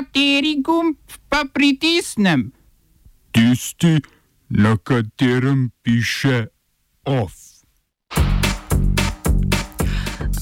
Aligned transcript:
Kateri 0.00 0.62
gumb 0.64 0.96
pa 1.28 1.44
pritisnem? 1.52 2.52
Tisti, 3.30 4.00
na 4.48 4.76
katerem 4.76 5.70
piše 5.82 6.46
OF. 7.04 7.32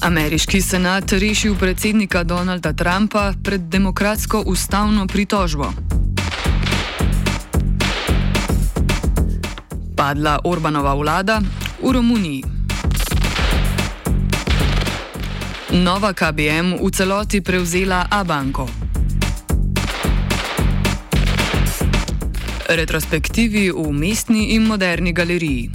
Ameriški 0.01 0.61
senat 0.61 1.11
rešil 1.11 1.59
predsednika 1.59 2.23
Donalda 2.23 2.71
Trumpa 2.73 3.33
pred 3.43 3.67
demokratsko 3.67 4.43
ustavno 4.47 5.07
pritožbo. 5.07 5.73
Padla 9.95 10.39
Orbanova 10.43 10.95
vlada 10.95 11.41
v 11.83 11.91
Romuniji. 11.91 12.43
Nova 15.83 16.13
KBM 16.13 16.79
v 16.79 16.91
celoti 16.95 17.41
prevzela 17.41 18.07
Abanko. 18.07 18.88
Retrospektivi 22.69 23.71
v 23.73 23.89
mestni 23.89 24.53
in 24.53 24.61
moderni 24.69 25.09
galeriji. 25.09 25.69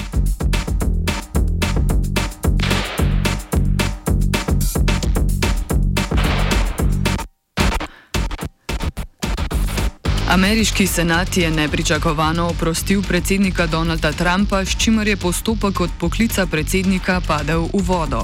Ameriški 10.31 10.87
senat 10.87 11.37
je 11.37 11.51
nepričakovano 11.51 12.47
oprostil 12.47 13.03
predsednika 13.03 13.67
Donalda 13.67 14.13
Trumpa, 14.13 14.65
s 14.65 14.79
čimer 14.79 15.09
je 15.09 15.17
postopek 15.17 15.81
od 15.81 15.91
poklica 15.99 16.47
predsednika 16.47 17.21
padel 17.27 17.67
v 17.75 17.83
vodo. 17.83 18.23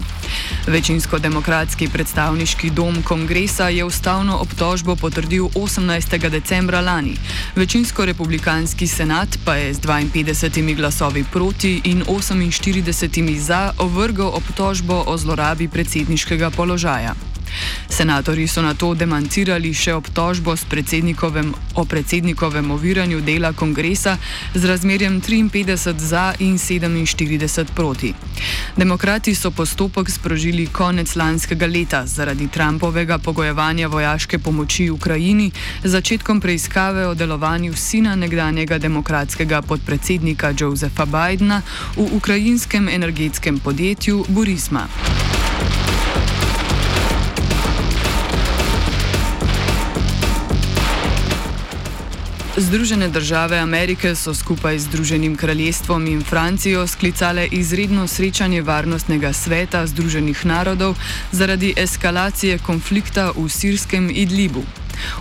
Večinsko 0.66 1.18
demokratski 1.18 1.88
predstavniški 1.88 2.70
dom 2.70 3.02
kongresa 3.02 3.68
je 3.68 3.84
ustavno 3.84 4.36
obtožbo 4.36 4.96
potrdil 4.96 5.48
18. 5.54 6.30
decembra 6.30 6.80
lani, 6.80 7.16
večinsko 7.56 8.04
republikanski 8.04 8.86
senat 8.86 9.38
pa 9.44 9.54
je 9.54 9.74
z 9.74 9.80
52 9.80 10.76
glasovi 10.76 11.24
proti 11.32 11.80
in 11.84 12.04
48 12.04 13.38
za 13.38 13.72
ovrgal 13.78 14.32
obtožbo 14.34 15.04
o 15.06 15.18
zlorabi 15.18 15.68
predsedniškega 15.68 16.50
položaja. 16.50 17.29
Senatorji 17.90 18.48
so 18.48 18.62
na 18.62 18.74
to 18.74 18.94
demantirali 18.94 19.74
še 19.74 19.96
obtožbo 19.98 20.54
predsednikovem, 20.70 21.50
o 21.74 21.84
predsednikovem 21.84 22.70
oviranju 22.70 23.18
dela 23.20 23.50
kongresa 23.52 24.14
z 24.54 24.64
razmerjem 24.64 25.20
53 25.20 25.98
za 25.98 26.34
in 26.38 26.54
47 26.58 27.74
proti. 27.74 28.14
Demokrati 28.76 29.34
so 29.34 29.50
postopek 29.50 30.10
sprožili 30.10 30.66
konec 30.66 31.16
lanskega 31.16 31.66
leta 31.66 32.06
zaradi 32.06 32.48
Trumpovega 32.48 33.18
pogojevanja 33.18 33.88
vojaške 33.88 34.38
pomoči 34.38 34.90
Ukrajini 34.90 35.50
z 35.84 35.90
začetkom 35.90 36.40
preiskave 36.40 37.06
o 37.06 37.14
delovanju 37.14 37.74
sina 37.74 38.14
nekdanjega 38.16 38.78
demokratskega 38.78 39.62
podpredsednika 39.62 40.54
Josefa 40.60 41.06
Bidna 41.06 41.62
v 41.96 42.06
ukrajinskem 42.16 42.88
energetskem 42.88 43.58
podjetju 43.58 44.24
Burisma. 44.28 44.86
Združene 52.60 53.08
države 53.08 53.58
Amerike 53.58 54.14
so 54.14 54.34
skupaj 54.34 54.78
z 54.78 54.82
Združenim 54.82 55.36
kraljestvom 55.36 56.06
in 56.06 56.24
Francijo 56.24 56.86
sklicale 56.86 57.46
izredno 57.46 58.06
srečanje 58.06 58.62
Varnostnega 58.62 59.32
sveta 59.32 59.86
Združenih 59.86 60.46
narodov 60.46 60.96
zaradi 61.32 61.74
eskalacije 61.76 62.58
konflikta 62.58 63.32
v 63.36 63.48
sirskem 63.48 64.10
Idlibu. 64.12 64.62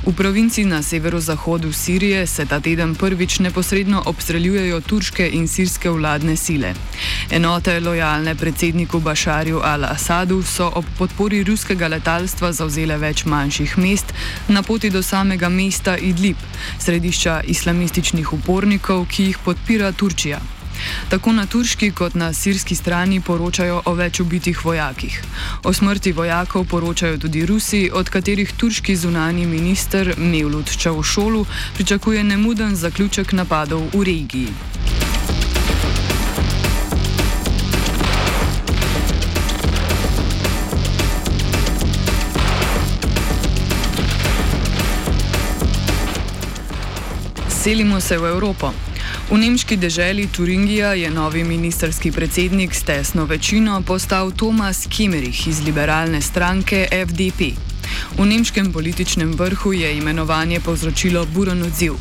V 0.05 0.13
provinci 0.13 0.65
na 0.65 0.83
severozahodu 0.83 1.71
Sirije 1.71 2.27
se 2.27 2.45
ta 2.45 2.59
teden 2.59 2.95
prvič 2.95 3.39
neposredno 3.39 4.03
obstreljujejo 4.05 4.81
turške 4.81 5.29
in 5.33 5.47
sirske 5.47 5.89
vladne 5.89 6.35
sile. 6.35 6.73
Enote 7.31 7.79
lojalne 7.79 8.35
predsedniku 8.35 8.99
Bašarju 8.99 9.59
al-Assadu 9.63 10.41
so 10.43 10.71
ob 10.75 10.85
podpori 10.97 11.43
ruskega 11.43 11.87
letalstva 11.87 12.49
zauzele 12.57 12.95
več 12.97 13.21
manjših 13.29 13.75
mest 13.77 14.13
na 14.47 14.63
poti 14.65 14.89
do 14.89 15.03
samega 15.05 15.49
mesta 15.49 15.93
Idlib, 15.97 16.37
središča 16.79 17.41
islamističnih 17.53 18.33
upornikov, 18.33 19.05
ki 19.11 19.27
jih 19.27 19.37
podpira 19.45 19.91
Turčija. 19.91 20.39
Tako 21.09 21.35
na 21.37 21.45
turški 21.45 21.91
kot 21.91 22.15
na 22.15 22.31
sirski 22.33 22.75
strani 22.75 23.21
poročajo 23.21 23.81
o 23.85 23.93
več 23.93 24.19
ubitih 24.25 24.65
vojakih. 24.65 25.21
O 25.63 25.73
smrti 25.73 26.11
vojakov 26.11 26.65
poročajo 26.65 27.17
tudi 27.17 27.45
Rusi, 27.45 27.89
od 27.93 28.09
katerih 28.09 28.53
turški 28.57 28.95
zunani 28.95 29.45
minister 29.45 30.15
Mevlut 30.17 30.77
Čavšolu 30.77 31.45
pričakuje 31.75 32.23
nemuden 32.23 32.75
zaključek 32.75 33.33
napadov 33.33 33.85
v 33.93 34.03
regiji. 34.03 35.08
Selimo 47.59 47.99
se 47.99 48.17
v 48.17 48.25
Evropo. 48.25 48.71
V 49.27 49.35
nemški 49.35 49.75
deželi 49.75 50.29
Turingija 50.31 50.93
je 50.95 51.09
novi 51.11 51.43
ministerski 51.43 52.11
predsednik 52.11 52.75
s 52.75 52.83
tesno 52.87 53.25
večino 53.25 53.81
postal 53.81 54.31
Tomas 54.31 54.87
Kimerich 54.87 55.47
iz 55.47 55.59
liberalne 55.65 56.21
stranke 56.21 56.87
FDP. 56.87 57.68
V 58.17 58.25
nemškem 58.25 58.73
političnem 58.73 59.33
vrhu 59.33 59.73
je 59.73 59.97
imenovanje 59.97 60.59
povzročilo 60.59 61.25
buren 61.25 61.63
odziv. 61.63 61.93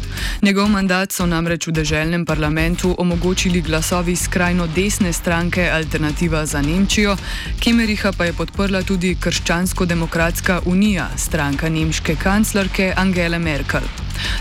Njegov 0.43 0.69
mandat 0.69 1.13
so 1.13 1.27
namreč 1.27 1.67
v 1.67 1.73
deželnem 1.73 2.25
parlamentu 2.27 2.95
omogočili 2.99 3.61
glasovi 3.61 4.17
skrajno 4.17 4.67
desne 4.67 5.13
stranke 5.13 5.71
Alternativa 5.71 6.47
za 6.47 6.63
Nemčijo, 6.63 7.17
Kemeriha 7.61 8.13
pa 8.13 8.25
je 8.25 8.33
podprla 8.33 8.83
tudi 8.83 9.17
Krščansko-demokratska 9.21 10.61
unija, 10.65 11.09
stranka 11.17 11.69
nemške 11.69 12.17
kanclerke 12.17 12.93
Angele 12.97 13.39
Merkel. 13.39 13.89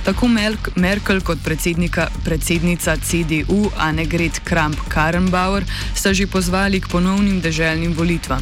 Tako 0.04 0.28
Merkel 0.76 1.22
kot 1.22 1.38
predsednica 2.24 2.98
CDU 2.98 3.70
Annegret 3.78 4.42
Kramp-Karrenbauer 4.44 5.64
sta 5.94 6.14
že 6.14 6.28
pozvali 6.28 6.82
k 6.82 6.90
ponovnim 6.90 7.42
deželnim 7.42 7.94
volitvam. 7.94 8.42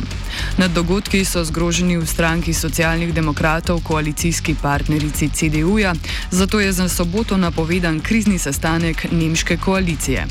Nad 0.58 0.72
dogodki 0.72 1.26
so 1.26 1.44
zgroženi 1.44 1.98
v 1.98 2.08
stranki 2.08 2.54
socialnih 2.54 3.05
demokratov, 3.14 3.84
koalicijski 3.84 4.56
partnerici 4.62 5.30
CDU-ja, 5.30 5.96
zato 6.32 6.60
je 6.60 6.72
za 6.72 6.90
soboto 6.90 7.38
napovedan 7.38 8.00
krizni 8.00 8.40
sestanek 8.40 9.08
nemške 9.12 9.58
koalicije. 9.58 10.28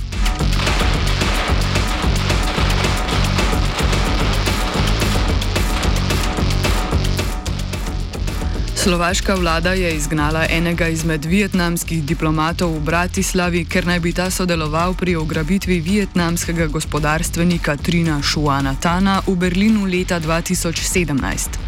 Slovaška 8.85 9.35
vlada 9.35 9.73
je 9.73 9.97
izgnala 9.97 10.47
enega 10.51 10.89
izmed 10.89 11.25
vietnamskih 11.25 12.05
diplomatov 12.05 12.75
v 12.77 12.81
Bratislavi, 12.85 13.65
ker 13.65 13.89
naj 13.89 14.01
bi 14.05 14.13
ta 14.13 14.29
sodeloval 14.31 14.93
pri 14.95 15.17
ugrabitvi 15.17 15.81
vietnamskega 15.81 16.67
gospodarstvenika 16.67 17.77
Trina 17.77 18.21
Šuana 18.23 18.77
Tana 18.77 19.23
v 19.27 19.37
Berlinu 19.41 19.89
leta 19.89 20.21
2017. 20.21 21.64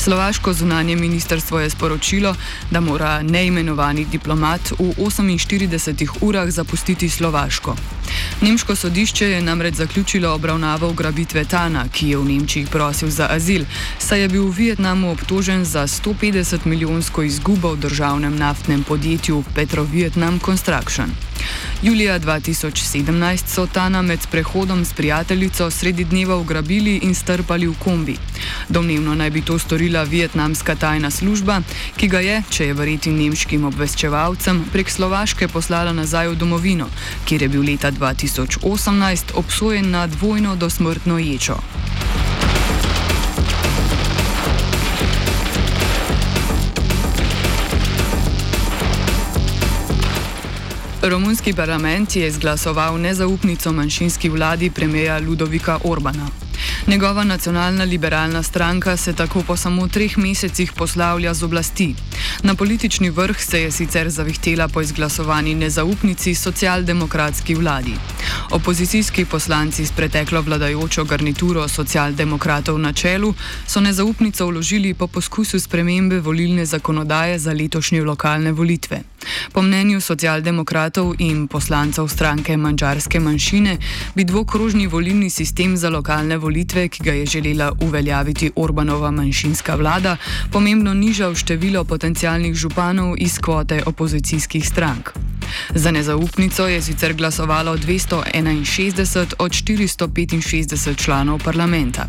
Slovaško 0.00 0.52
zunanje 0.52 0.96
ministrstvo 0.96 1.60
je 1.60 1.70
sporočilo, 1.70 2.34
da 2.70 2.80
mora 2.80 3.22
neimenovani 3.22 4.04
diplomat 4.04 4.70
v 4.70 4.94
48 4.96 6.08
urah 6.20 6.50
zapustiti 6.50 7.08
Slovaško. 7.08 7.76
Nemško 8.40 8.76
sodišče 8.76 9.30
je 9.30 9.42
namreč 9.42 9.74
zaključilo 9.74 10.34
obravnavo 10.34 10.88
ugrabitve 10.90 11.44
Tana, 11.44 11.88
ki 11.88 12.08
je 12.08 12.18
v 12.18 12.24
Nemčiji 12.24 12.66
prosil 12.66 13.10
za 13.10 13.28
azil, 13.30 13.64
saj 13.98 14.20
je 14.20 14.28
bil 14.28 14.44
v 14.44 14.56
Vietnamu 14.56 15.10
obtožen 15.10 15.64
za 15.64 15.86
150 15.86 16.64
milijonsko 16.64 17.22
izgubo 17.22 17.72
v 17.72 17.80
državnem 17.80 18.36
naftnem 18.36 18.84
podjetju 18.84 19.44
Petro 19.54 19.84
Vietnam 19.84 20.38
Construction. 20.38 21.10
Julija 21.82 22.18
2017 22.20 23.46
so 23.46 23.66
Tana 23.66 24.02
med 24.02 24.20
prehodom 24.30 24.84
s 24.84 24.92
prijateljico 24.92 25.70
sredi 25.70 26.04
dneva 26.04 26.36
ugrabili 26.36 26.96
in 27.02 27.14
strpali 27.14 27.66
v 27.66 27.74
kombi. 27.78 28.16
Domnevno 28.68 29.14
naj 29.14 29.30
bi 29.30 29.42
to 29.42 29.58
storila 29.58 30.02
vietnamska 30.02 30.74
tajna 30.74 31.10
služba, 31.10 31.60
ki 31.96 32.08
ga 32.08 32.20
je, 32.20 32.42
če 32.50 32.66
je 32.66 32.74
verjeti 32.74 33.10
nemškim 33.10 33.64
obveščevalcem, 33.64 34.64
prek 34.72 34.90
Slovaške 34.90 35.48
poslala 35.48 35.92
nazaj 35.92 36.28
v 36.28 36.36
domovino, 36.36 36.88
kjer 37.24 37.42
je 37.42 37.48
bil 37.48 37.64
leta 37.64 37.90
2018 38.00 39.24
obsojen 39.34 39.90
na 39.90 40.06
dvojno 40.06 40.56
dosmrtno 40.56 41.18
ječo. 41.18 41.56
Romunski 51.02 51.52
parlament 51.52 52.16
je 52.16 52.28
izglasoval 52.28 53.00
nezaupnico 53.00 53.72
manjšinski 53.72 54.28
vladi 54.28 54.70
premijeja 54.70 55.18
Ludovika 55.18 55.78
Orbana. 55.84 56.49
Njegova 56.86 57.24
nacionalna 57.24 57.84
liberalna 57.84 58.42
stranka 58.42 58.96
se 58.96 59.12
tako 59.12 59.42
po 59.42 59.56
samo 59.56 59.88
treh 59.88 60.18
mesecih 60.18 60.72
poslavlja 60.72 61.34
z 61.34 61.42
oblasti. 61.42 61.94
Na 62.42 62.54
politični 62.54 63.10
vrh 63.10 63.40
se 63.40 63.60
je 63.60 63.70
sicer 63.70 64.10
zavihtela 64.10 64.68
po 64.68 64.80
izglasovani 64.80 65.54
nezaupnici 65.54 66.34
socialdemokratski 66.34 67.54
vladi. 67.54 67.94
Opozicijski 68.50 69.24
poslanci 69.24 69.86
s 69.86 69.92
preteklo 69.92 70.42
vladajočo 70.42 71.04
garnituro 71.04 71.68
socialdemokratov 71.68 72.78
na 72.78 72.92
čelu 72.92 73.34
so 73.66 73.80
nezaupnico 73.80 74.46
vložili 74.46 74.94
po 74.94 75.06
poskusu 75.06 75.60
spremembe 75.60 76.20
volilne 76.20 76.66
zakonodaje 76.66 77.38
za 77.38 77.52
letošnje 77.52 78.02
lokalne 78.02 78.52
volitve. 78.52 79.02
Po 79.52 79.62
mnenju 79.62 80.00
socialdemokratov 80.00 81.14
in 81.18 81.48
poslancev 81.48 82.08
stranke 82.08 82.56
manjčarske 82.56 83.20
manjšine 83.20 83.76
bi 84.14 84.24
dvokrožni 84.24 84.86
volilni 84.86 85.30
sistem 85.30 85.76
za 85.76 85.88
lokalne 85.88 86.36
volitve, 86.36 86.49
ki 86.88 87.02
ga 87.02 87.12
je 87.12 87.26
želela 87.26 87.72
uveljaviti 87.80 88.50
Orbanova 88.56 89.10
manjšinska 89.10 89.74
vlada, 89.74 90.16
pomembno 90.52 90.94
nižal 90.94 91.34
število 91.34 91.84
potencijalnih 91.84 92.54
županov 92.54 93.14
iz 93.18 93.38
kvote 93.38 93.82
opozicijskih 93.86 94.68
strank. 94.68 95.10
Za 95.74 95.90
nezaupnico 95.90 96.68
je 96.68 96.82
sicer 96.82 97.14
glasovalo 97.14 97.76
261 97.76 99.34
od 99.38 99.52
465 99.52 100.96
članov 101.04 101.38
parlamenta. 101.44 102.06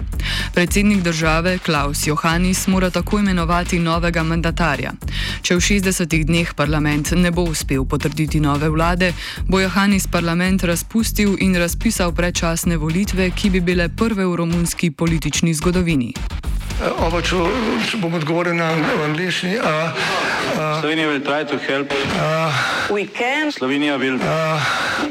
Predsednik 0.53 1.03
države 1.03 1.57
Klaus 1.57 2.07
Johannis 2.07 2.67
mora 2.67 2.89
tako 2.89 3.19
imenovati 3.19 3.79
novega 3.79 4.23
mandatarja. 4.23 4.91
Če 5.41 5.55
v 5.55 5.59
60 5.59 6.25
dneh 6.25 6.53
parlament 6.53 7.11
ne 7.11 7.31
bo 7.31 7.43
uspel 7.43 7.85
potrditi 7.85 8.39
nove 8.39 8.69
vlade, 8.69 9.13
bo 9.47 9.59
Johannis 9.59 10.07
parlament 10.07 10.63
razpustil 10.63 11.35
in 11.39 11.55
razpisal 11.55 12.11
predčasne 12.11 12.77
volitve, 12.77 13.31
ki 13.31 13.49
bi 13.49 13.59
bile 13.59 13.89
prve 13.89 14.25
v 14.25 14.35
romunski 14.35 14.91
politični 14.91 15.53
zgodovini. 15.53 16.13
Oba, 16.81 17.19
če, 17.21 17.37
če 17.85 17.97
bom 18.01 18.15
odgovoril 18.17 18.55
na 18.57 18.71
angliški. 19.05 19.51
Uh, 19.61 19.65
uh, 20.57 20.81
Slovenija 20.81 21.11
bo 21.11 21.19
poskušala 21.21 21.85
pomagati. 21.85 23.51
Slovenija 23.53 23.97
bo 23.97 24.05
naredila 24.05 24.33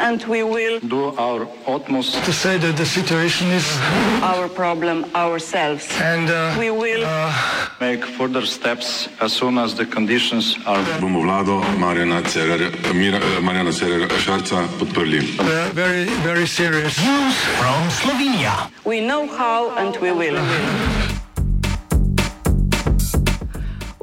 naš 0.00 1.46
utmost, 1.66 2.18
da 2.18 2.32
bo 2.32 2.48
rekla, 2.50 2.72
da 2.72 2.82
je 2.82 2.86
situacija 2.86 3.48
naš 3.48 4.48
problem, 4.56 5.04
naš. 5.14 5.86
In 6.00 6.26
mi 6.58 6.70
bomo 6.70 6.82
naredili 6.82 7.06
nadaljnje 7.80 8.02
korake, 8.18 9.08
as 9.20 9.32
soon 9.32 9.58
as 9.58 9.74
the 9.74 9.86
conditions 9.94 10.56
are. 10.66 10.82
Bomo 11.00 11.20
vlado 11.22 11.62
Marjana 11.78 12.22
Cererera 13.72 14.18
Šarca 14.18 14.66
podprli. 14.78 15.22
Very, 15.72 16.04
very 16.24 16.46
serious. 16.46 16.98
News 16.98 17.34
from 17.58 17.90
Slovenia. 17.90 18.70
We 18.84 19.00
know 19.00 19.28
how 19.38 19.70
and 19.78 19.96
we 20.02 20.10
will. 20.10 20.38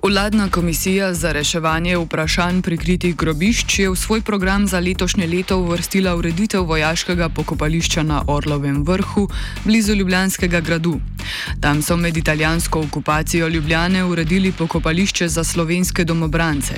Vladna 0.08 0.50
komisija 0.50 1.14
za 1.14 1.32
reševanje 1.32 1.98
vprašanj 1.98 2.62
prikritih 2.62 3.16
grobišč 3.16 3.80
je 3.80 3.90
v 3.90 3.96
svoj 3.96 4.22
program 4.22 4.68
za 4.68 4.80
letošnje 4.80 5.28
leto 5.28 5.58
uvrstila 5.60 6.16
ureditev 6.16 6.64
vojaškega 6.64 7.30
pokopališča 7.30 8.04
na 8.04 8.22
Orlovem 8.28 8.84
vrhu, 8.88 9.28
blizu 9.66 9.94
Ljubljanskega 9.94 10.60
gradu. 10.60 11.00
Tam 11.62 11.82
so 11.82 11.98
med 11.98 12.18
italijansko 12.18 12.80
okupacijo 12.80 13.48
Ljubljane 13.48 14.04
uredili 14.04 14.52
pokopališče 14.52 15.28
za 15.28 15.44
slovenske 15.44 16.04
domobrance. 16.04 16.74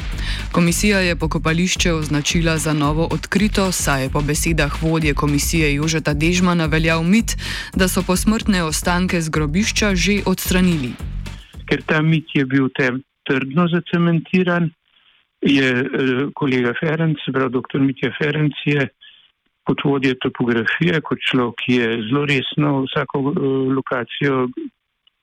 Komisija 0.51 0.99
je 0.99 1.15
pokopališče 1.15 1.93
označila 1.93 2.57
za 2.57 2.73
novo 2.73 3.07
odkrito, 3.11 3.71
saj 3.71 4.03
je 4.03 4.09
po 4.09 4.21
besedah 4.21 4.81
vodje 4.81 5.13
komisije 5.13 5.73
Jožeta 5.73 6.13
Dežmana 6.13 6.65
veljal 6.65 7.03
mit, 7.03 7.37
da 7.75 7.87
so 7.87 8.01
posmrtne 8.01 8.63
ostanke 8.63 9.21
z 9.21 9.29
grobišča 9.29 9.95
že 9.95 10.21
odstranili. 10.25 10.93
Ker 11.69 11.81
ta 11.85 12.01
mit 12.01 12.25
je 12.33 12.45
bil 12.45 12.69
tem 12.73 13.03
trdno 13.29 13.67
zacementiran, 13.69 14.69
je 15.41 15.69
eh, 15.69 16.23
kolega 16.35 16.73
Ferenc, 16.79 17.21
prav 17.33 17.51
dr. 17.53 17.79
Mitja 17.79 18.11
Ferenc, 18.17 18.57
je 18.65 18.89
kot 19.69 19.85
vodje 19.85 20.15
topografije, 20.23 20.99
kot 21.05 21.21
človek, 21.29 21.61
ki 21.63 21.79
je 21.79 21.89
zelo 22.09 22.25
resno 22.25 22.73
vsako 22.87 23.23
eh, 23.29 23.47
lokacijo 23.77 24.47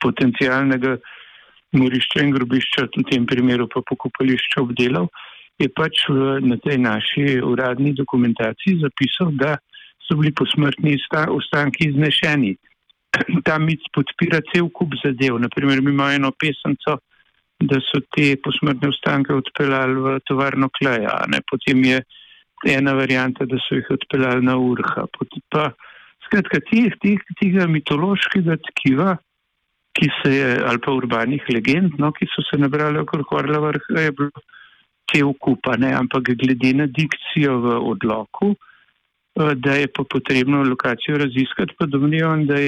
potencijalnega 0.03 0.97
morišča 1.76 2.23
in 2.25 2.35
grobišča, 2.37 2.88
v 2.94 3.05
tem 3.11 3.26
primeru 3.26 3.67
pa 3.69 3.82
pokopališča 3.85 4.62
obdelal, 4.62 5.08
je 5.61 5.69
pač 5.73 6.05
v, 6.08 6.38
na 6.44 6.56
tej 6.62 6.79
naši 6.85 7.41
uradni 7.44 7.94
dokumentaciji 7.97 8.81
zapisal, 8.85 9.32
da 9.41 9.56
so 10.06 10.17
bili 10.20 10.32
posmrtni 10.37 10.97
ostanki 11.32 11.91
iznešeni. 11.91 12.55
Ta 13.47 13.58
mit 13.58 13.82
podpira 13.97 14.41
cel 14.53 14.69
kup 14.70 14.94
zadev. 15.03 15.41
Naprimer, 15.41 15.81
mi 15.82 15.91
imamo 15.91 16.12
eno 16.12 16.31
pesemco, 16.32 17.00
da 17.58 17.81
so 17.81 18.00
te 18.12 18.35
posmrtne 18.44 18.91
ostanke 18.93 19.35
odpeljali 19.35 20.00
v 20.00 20.19
tovarno 20.29 20.69
kleja. 20.69 21.25
Ne? 21.32 21.41
Potem 21.50 21.85
je 21.85 22.03
ena 22.69 22.93
varijanta, 22.97 23.47
da 23.49 23.58
so 23.64 23.79
jih 23.79 23.88
odpeljali 23.91 24.44
na 24.44 24.56
urha. 24.61 25.06
Pa, 25.53 25.70
skratka, 26.26 26.61
tega 27.41 27.67
mitološkega 27.70 28.58
tkiva, 28.70 29.17
ki 29.97 30.11
se 30.20 30.35
je, 30.35 30.49
ali 30.69 30.82
pa 30.85 30.93
urbanih 30.93 31.44
legend, 31.49 31.97
no, 31.99 32.12
ki 32.12 32.29
so 32.29 32.44
se 32.44 32.61
nabrali 32.61 33.00
okrog 33.00 33.32
Orla 33.32 33.62
vrha, 33.64 34.03
je 34.05 34.12
bilo 34.12 34.44
te 35.08 35.23
ukupane, 35.25 35.94
ampak 35.97 36.35
glede 36.37 36.75
na 36.76 36.87
dikcijo 36.91 37.56
v 37.62 37.76
odloku, 37.93 38.50
eh, 38.53 39.55
da 39.55 39.79
je 39.81 39.88
pa 39.88 40.05
potrebno 40.05 40.61
lokacijo 40.69 41.17
raziskati, 41.25 41.79
pa 41.79 41.87
domnevam, 41.88 42.44
da, 42.47 42.61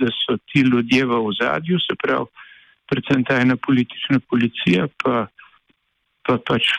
da 0.00 0.12
so 0.22 0.38
ti 0.48 0.64
ljudje 0.64 1.04
v 1.04 1.20
ozadju, 1.28 1.80
se 1.84 1.98
pravi, 2.00 2.45
predvsem 2.90 3.24
ta 3.24 3.40
ena 3.40 3.56
politična 3.56 4.20
policija, 4.30 4.88
pa, 5.02 5.26
pa 6.26 6.38
pač 6.46 6.74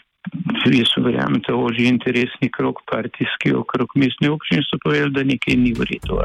jaz 0.66 0.92
verjamem, 0.98 1.42
da 1.48 1.56
oži 1.56 1.88
interesni 1.88 2.52
krok 2.52 2.82
partijski 2.92 3.54
okrog 3.54 3.88
mestne 3.96 4.30
občine 4.30 4.62
so 4.68 4.80
povedali, 4.84 5.12
da 5.12 5.24
nekaj 5.24 5.56
ni 5.56 5.74
v 5.74 5.88
redu. 5.92 6.20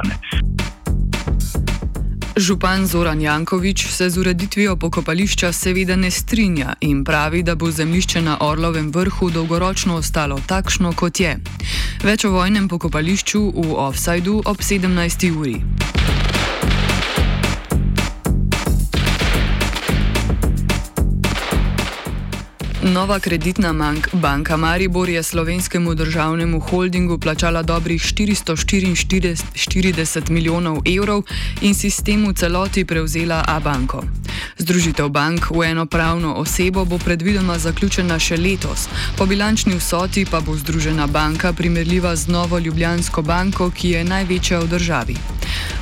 Župan 2.37 2.87
Zoran 2.87 3.21
Jankovič 3.21 3.87
se 3.87 4.11
z 4.11 4.19
ureditvijo 4.19 4.77
pokopališča 4.77 5.53
seveda 5.53 5.97
ne 5.97 6.11
strinja 6.11 6.75
in 6.81 7.05
pravi, 7.05 7.43
da 7.43 7.55
bo 7.55 7.71
zemljišče 7.71 8.23
na 8.23 8.37
Orlovem 8.41 8.91
vrhu 8.95 9.31
dolgoročno 9.31 9.95
ostalo 9.95 10.41
takšno, 10.49 10.93
kot 10.97 11.21
je. 11.21 11.37
Več 12.03 12.25
o 12.25 12.33
vojnem 12.33 12.69
pokopališču 12.69 13.41
v 13.55 13.77
Offsideu 13.77 14.41
ob 14.47 14.65
17. 14.65 15.31
uri. 15.37 15.61
Nova 22.83 23.21
kreditna 23.21 23.95
banka 24.13 24.57
Maribor 24.57 25.09
je 25.09 25.23
slovenskemu 25.23 25.95
državnemu 25.95 26.61
holdingu 26.61 27.19
plačala 27.19 27.63
dobrih 27.63 28.03
444 28.03 30.31
milijonov 30.31 30.79
evrov 30.99 31.23
in 31.61 31.75
sistemu 31.75 32.33
celoti 32.33 32.85
prevzela 32.85 33.45
A-banko. 33.49 34.03
Združitev 34.59 35.09
bank 35.09 35.51
v 35.51 35.63
eno 35.71 35.87
pravno 35.87 36.35
osebo 36.35 36.85
bo 36.85 36.99
predvidoma 36.99 37.59
zaključena 37.59 38.19
še 38.19 38.37
letos, 38.37 38.89
po 39.17 39.27
bilančni 39.27 39.77
vsoti 39.77 40.27
pa 40.31 40.41
bo 40.41 40.57
Združena 40.57 41.07
banka 41.07 41.53
primerljiva 41.53 42.17
z 42.17 42.29
Novo 42.29 42.59
Ljubljansko 42.59 43.23
banko, 43.23 43.71
ki 43.71 43.91
je 43.91 44.05
največja 44.05 44.59
v 44.59 44.69
državi. 44.69 45.17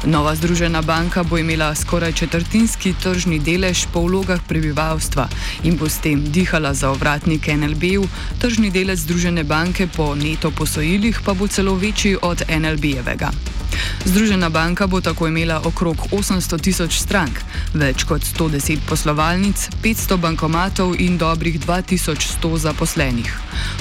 Nova 0.05 0.35
Združena 0.35 0.83
banka 0.83 1.23
bo 1.23 1.39
imela 1.39 1.75
skoraj 1.75 2.13
četrtinski 2.13 2.95
tržni 3.03 3.39
delež 3.39 3.85
po 3.93 4.01
vlogah 4.01 4.41
prebivalstva 4.49 5.29
in 5.65 5.77
bo 5.77 5.89
s 5.89 6.01
tem 6.01 6.25
dihala 6.33 6.75
za 6.75 6.91
ovratnik 6.91 7.47
NLB-ju, 7.47 8.09
tržni 8.41 8.71
delež 8.71 9.05
Združene 9.05 9.45
banke 9.45 9.87
po 9.87 10.15
neto 10.15 10.51
posojilih 10.51 11.21
pa 11.25 11.35
bo 11.35 11.49
celo 11.49 11.75
večji 11.75 12.17
od 12.23 12.43
NLB-jevega. 12.49 13.60
Združena 14.05 14.49
banka 14.49 14.87
bo 14.87 15.01
tako 15.01 15.29
imela 15.29 15.61
okrog 15.65 15.97
800 16.11 16.61
tisoč 16.61 16.99
strank, 16.99 17.41
več 17.75 18.05
kot 18.05 18.23
110 18.23 18.81
poslovalnic, 18.89 19.69
500 19.83 20.17
bankomatov 20.17 20.97
in 20.99 21.19
dobrih 21.19 21.61
2100 21.61 22.59
zaposlenih. 22.59 23.31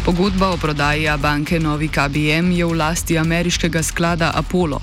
Pogodba 0.06 0.50
o 0.50 0.58
prodaji 0.58 1.08
banke 1.22 1.60
Novi 1.60 1.88
KBM 1.88 2.52
je 2.52 2.66
v 2.66 2.74
lasti 2.74 3.18
ameriškega 3.18 3.84
sklada 3.84 4.32
Apollo. 4.36 4.82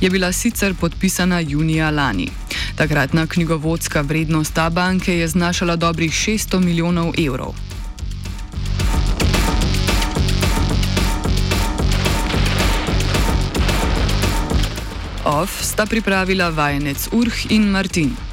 Je 0.00 0.10
bila 0.10 0.32
sicer 0.32 0.74
podpisana 0.74 1.40
junija 1.40 1.90
lani. 1.90 2.30
Takratna 2.76 3.26
knjigovodska 3.26 4.00
vrednost 4.00 4.54
ta 4.54 4.70
banke 4.70 5.18
je 5.18 5.28
znašala 5.28 5.76
dobrih 5.76 6.12
600 6.12 6.60
milijonov 6.60 7.12
evrov. 7.18 7.67
OF 15.38 15.62
sta 15.62 15.86
pripravila 15.86 16.50
vajenec 16.50 17.08
Urh 17.14 17.46
in 17.54 17.70
Martin. 17.70 18.27